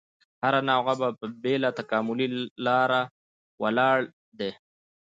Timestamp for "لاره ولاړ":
2.65-3.97